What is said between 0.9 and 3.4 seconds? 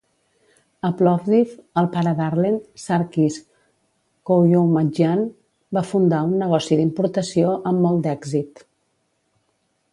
Plovdiv, el pare d'Arlen, Sarkis